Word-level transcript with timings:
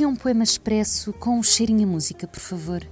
Escrevia 0.00 0.14
um 0.14 0.16
poema 0.16 0.42
expresso 0.42 1.12
com 1.12 1.38
um 1.38 1.42
cheirinho 1.42 1.86
a 1.86 1.90
música, 1.90 2.26
por 2.26 2.40
favor. 2.40 2.82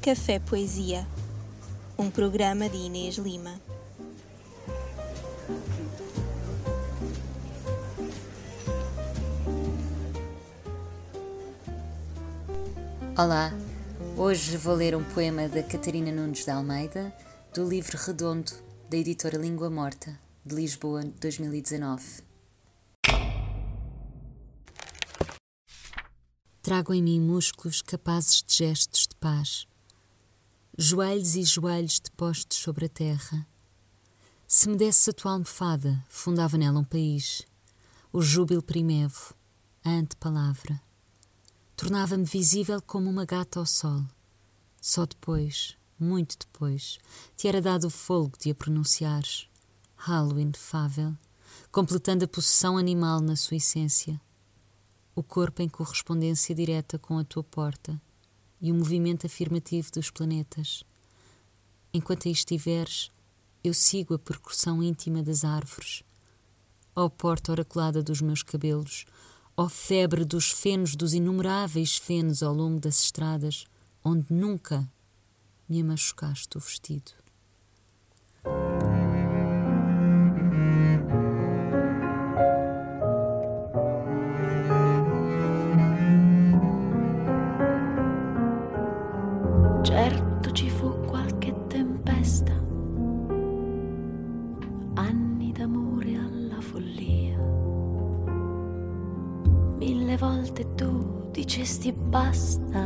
Café 0.00 0.38
Poesia, 0.38 1.04
um 1.98 2.08
programa 2.08 2.68
de 2.68 2.76
Inês 2.76 3.16
Lima. 3.16 3.60
Olá, 13.18 13.52
hoje 14.16 14.56
vou 14.56 14.74
ler 14.74 14.94
um 14.94 15.02
poema 15.02 15.48
da 15.48 15.62
Catarina 15.62 16.12
Nunes 16.12 16.44
de 16.44 16.50
Almeida, 16.50 17.14
do 17.54 17.68
livro 17.68 17.96
Redondo, 17.96 18.52
da 18.88 18.96
editora 18.96 19.38
Língua 19.38 19.70
Morta, 19.70 20.18
de 20.44 20.54
Lisboa, 20.54 21.02
2019. 21.20 22.22
Trago 26.62 26.94
em 26.94 27.02
mim 27.02 27.20
músculos 27.20 27.82
capazes 27.82 28.42
de 28.42 28.54
gestos 28.54 29.06
de 29.08 29.16
paz, 29.16 29.66
joelhos 30.76 31.34
e 31.34 31.42
joelhos 31.42 31.98
depostos 31.98 32.58
sobre 32.58 32.86
a 32.86 32.88
terra. 32.88 33.46
Se 34.46 34.68
me 34.68 34.76
desse 34.76 35.10
a 35.10 35.12
tua 35.12 35.32
almofada, 35.32 36.04
fundava 36.08 36.58
nela 36.58 36.78
um 36.78 36.84
país, 36.84 37.42
o 38.12 38.20
júbilo 38.20 38.62
primevo, 38.62 39.34
a 39.84 39.90
antepalavra 39.90 40.80
tornava-me 41.82 42.24
visível 42.24 42.80
como 42.80 43.10
uma 43.10 43.24
gata 43.24 43.58
ao 43.58 43.66
sol. 43.66 44.04
Só 44.80 45.04
depois, 45.04 45.76
muito 45.98 46.38
depois, 46.38 47.00
te 47.36 47.48
era 47.48 47.60
dado 47.60 47.88
o 47.88 47.90
folgo 47.90 48.38
de 48.38 48.52
a 48.52 48.54
pronunciares, 48.54 49.48
halo 49.96 50.38
inefável, 50.38 51.12
completando 51.72 52.24
a 52.24 52.28
possessão 52.28 52.78
animal 52.78 53.20
na 53.20 53.34
sua 53.34 53.56
essência, 53.56 54.20
o 55.12 55.24
corpo 55.24 55.60
em 55.60 55.68
correspondência 55.68 56.54
direta 56.54 57.00
com 57.00 57.18
a 57.18 57.24
tua 57.24 57.42
porta 57.42 58.00
e 58.60 58.70
o 58.70 58.76
movimento 58.76 59.26
afirmativo 59.26 59.90
dos 59.90 60.08
planetas. 60.08 60.84
Enquanto 61.92 62.28
aí 62.28 62.32
estiveres, 62.32 63.10
eu 63.64 63.74
sigo 63.74 64.14
a 64.14 64.20
percussão 64.20 64.84
íntima 64.84 65.20
das 65.20 65.44
árvores, 65.44 66.04
ó 66.94 67.08
porta 67.08 67.50
oraculada 67.50 68.04
dos 68.04 68.20
meus 68.20 68.44
cabelos, 68.44 69.04
Ó 69.54 69.68
febre 69.68 70.24
dos 70.24 70.50
fenos, 70.50 70.96
dos 70.96 71.12
inumeráveis 71.12 71.98
fenos 71.98 72.42
ao 72.42 72.54
longo 72.54 72.80
das 72.80 73.02
estradas, 73.02 73.66
onde 74.02 74.26
nunca 74.30 74.90
me 75.68 75.82
amachucaste 75.82 76.56
o 76.56 76.60
vestido. 76.60 77.12
Volte 100.42 100.66
tu 100.74 101.30
dicesti 101.30 101.92
basta, 101.92 102.84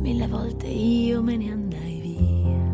mille 0.00 0.26
volte 0.26 0.66
io 0.66 1.22
me 1.22 1.36
ne 1.36 1.52
andai 1.52 2.00
via. 2.02 2.66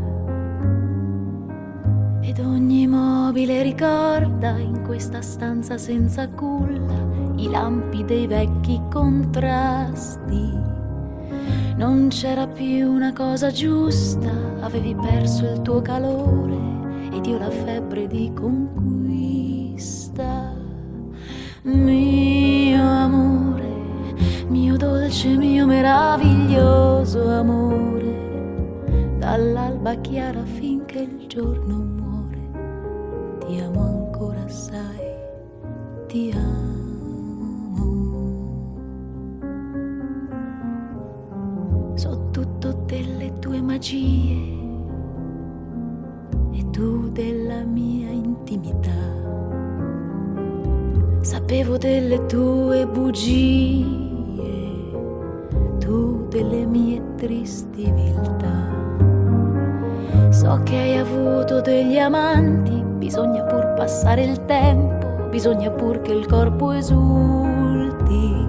Ed 2.23 2.39
ogni 2.39 2.87
mobile 2.87 3.63
ricorda 3.63 4.57
in 4.57 4.81
questa 4.85 5.21
stanza 5.21 5.77
senza 5.77 6.31
culla 6.31 7.13
i 7.37 7.51
lampi 7.51 8.07
dei 8.07 8.27
vecchi 8.27 8.81
contrasti. 8.91 10.63
Non 11.77 12.09
c'era 12.09 12.47
più 12.47 12.91
una 12.91 13.13
cosa 13.13 13.51
giusta, 13.51 14.33
avevi 14.61 14.95
perso 14.95 15.45
il 15.45 15.61
tuo 15.61 15.83
calore 15.83 16.57
ed 17.13 17.27
io 17.27 17.37
la 17.37 17.51
febbre 17.51 18.07
di 18.07 18.33
conquista. 18.35 19.03
Mio 21.65 22.34
dolce, 25.05 25.37
mio 25.37 25.67
meraviglioso 25.67 27.29
amore, 27.29 29.17
dall'alba 29.19 29.95
chiara 29.97 30.43
finché 30.45 31.01
il 31.01 31.27
giorno 31.27 31.77
muore, 31.77 32.49
ti 33.47 33.61
amo 33.61 33.81
ancora, 33.81 34.49
sai, 34.49 35.13
ti 36.07 36.33
amo. 36.35 36.73
So 41.97 42.31
tutto 42.31 42.73
delle 42.87 43.39
tue 43.41 43.61
magie 43.61 44.53
e 46.53 46.71
tu 46.71 47.11
della 47.11 47.63
mia 47.63 48.11
intimità 48.11 49.25
Sapevo 51.25 51.79
delle 51.79 52.27
tue 52.27 52.87
bugie, 52.87 54.04
tristi 57.45 57.93
viltà. 57.93 58.73
So 60.31 60.61
che 60.65 60.77
hai 60.77 60.97
avuto 60.97 61.61
degli 61.61 61.99
amanti, 61.99 62.83
bisogna 62.97 63.43
pur 63.43 63.75
passare 63.77 64.23
il 64.25 64.47
tempo, 64.47 65.29
bisogna 65.29 65.71
pur 65.71 66.01
che 66.01 66.13
il 66.13 66.27
corpo 66.27 66.73
esulti. 66.73 68.47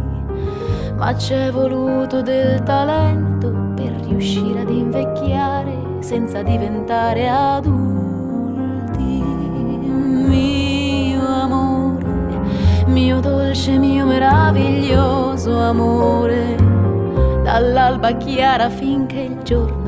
Ma 0.95 1.13
c'è 1.13 1.51
voluto 1.51 2.21
del 2.21 2.63
talento 2.63 3.51
per 3.75 3.91
riuscire 4.07 4.61
ad 4.61 4.69
invecchiare 4.69 5.77
senza 5.99 6.41
diventare 6.41 7.27
adulti. 7.27 7.83
mio 12.87 13.19
dolce, 13.19 13.77
mio 13.77 14.05
meraviglioso 14.05 15.59
amore, 15.59 16.55
dall'alba 17.55 18.11
chiara 18.17 18.69
finché 18.69 19.21
il 19.21 19.41
giorno 19.43 19.84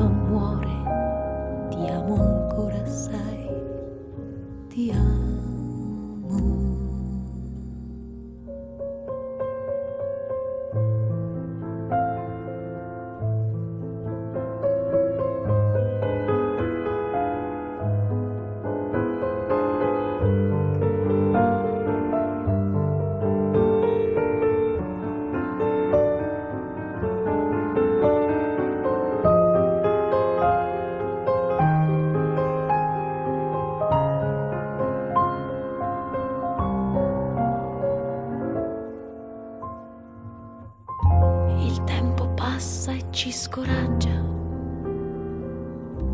ci 42.58 43.30
scoraggia, 43.30 44.24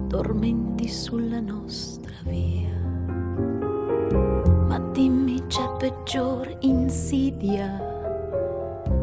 tormenti 0.08 0.87
sulla 0.88 1.41
nostra 1.41 2.12
via. 2.25 2.76
Ma 4.69 4.79
dimmi 4.93 5.43
c'è 5.46 5.67
peggior 5.79 6.55
insidia 6.61 7.82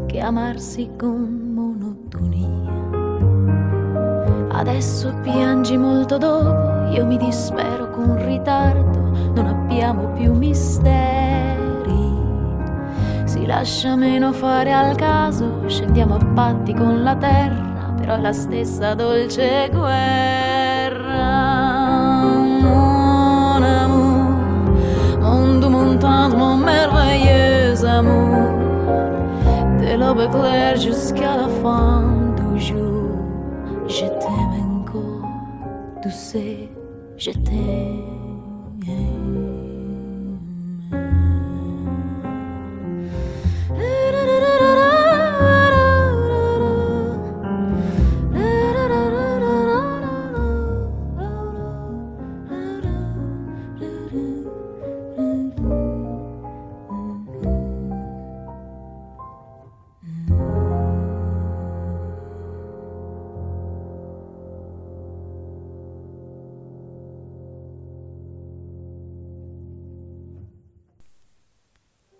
che 0.05 0.19
amarsi 0.19 0.91
con 0.95 1.51
monotonia. 1.53 2.69
Adesso 4.49 5.15
piangi 5.23 5.77
molto 5.77 6.19
dopo, 6.19 6.91
io 6.91 7.05
mi 7.07 7.17
dispero 7.17 7.89
con 7.89 8.23
ritardo, 8.23 8.90
lascia 13.61 13.95
meno 13.95 14.33
fare 14.33 14.71
al 14.71 14.95
caso, 14.95 15.67
scendiamo 15.67 16.15
a 16.15 16.25
patti 16.33 16.73
con 16.73 17.03
la 17.03 17.15
terra, 17.15 17.93
però 17.95 18.15
è 18.15 18.19
la 18.19 18.33
stessa 18.33 18.95
dolce 18.95 19.69
guerra. 19.71 21.19
Mon 22.63 23.61
amour, 23.61 25.19
mondo 25.19 25.69
montant, 25.69 26.35
mon 26.35 26.57
merveilleux 26.57 27.83
amour, 27.85 28.49
de 29.77 29.95
l'aube 29.95 30.27
claire 30.31 30.77
jusqu'à 30.77 31.35
la 31.35 31.47
fin 31.61 32.33
du 32.37 32.59
jour, 32.59 33.11
je 33.85 34.07
t'aime 34.07 34.55
encore, 34.71 35.29
tu 36.01 36.09
sais, 36.09 36.67
je 37.15 37.29
t'aime. 37.29 38.10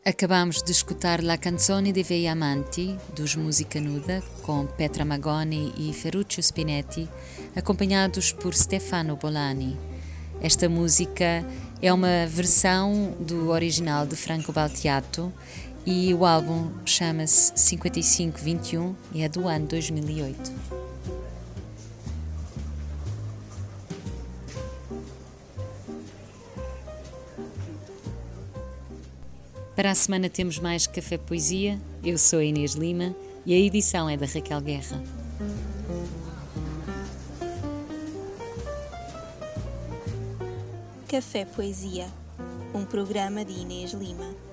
Acabamos 0.04 0.64
de 0.64 0.72
escutar 0.72 1.24
La 1.24 1.38
canzone 1.38 1.92
dei 1.92 2.02
Vei 2.02 2.28
Amanti, 2.28 2.98
dos 3.16 3.36
Música 3.36 3.80
Nuda, 3.80 4.24
com 4.42 4.66
Petra 4.66 5.06
Magoni 5.06 5.72
e 5.78 5.94
Ferruccio 5.94 6.42
Spinetti, 6.42 7.08
acompanhados 7.56 8.34
por 8.34 8.56
Stefano 8.56 9.16
Bolani. 9.16 9.78
Esta 10.42 10.68
música 10.68 11.46
é 11.80 11.94
uma 11.94 12.26
versão 12.26 13.16
do 13.20 13.52
original 13.52 14.08
de 14.08 14.16
Franco 14.16 14.52
Battiato 14.52 15.32
e 15.86 16.12
o 16.16 16.26
álbum 16.26 16.72
chama-se 16.84 17.54
5521 17.56 18.96
e 19.14 19.22
é 19.22 19.30
do 19.30 19.48
ano 19.48 19.68
2008. 19.68 20.81
Para 29.82 29.90
a 29.90 29.96
semana 29.96 30.30
temos 30.30 30.60
mais 30.60 30.86
Café 30.86 31.18
Poesia. 31.18 31.82
Eu 32.04 32.16
sou 32.16 32.38
a 32.38 32.44
Inês 32.44 32.74
Lima 32.76 33.16
e 33.44 33.52
a 33.52 33.58
edição 33.58 34.08
é 34.08 34.16
da 34.16 34.28
Raquel 34.28 34.62
Guerra. 34.62 35.02
Café 41.10 41.46
Poesia, 41.46 42.06
um 42.76 42.86
programa 42.86 43.44
de 43.44 43.54
Inês 43.54 43.94
Lima. 43.94 44.51